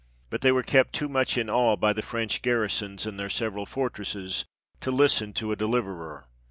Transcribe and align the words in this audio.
But 0.31 0.41
they 0.41 0.51
were 0.51 0.63
kept 0.63 0.93
too 0.93 1.07
much 1.07 1.37
in 1.37 1.47
awe 1.47 1.75
by 1.75 1.93
the 1.93 2.01
French 2.01 2.41
garrisons 2.41 3.05
in 3.05 3.17
their 3.17 3.29
several 3.29 3.67
fortresses 3.67 4.45
to 4.79 4.89
listen 4.89 5.31
to 5.33 5.51
a 5.51 5.55
deliverer." 5.55 6.27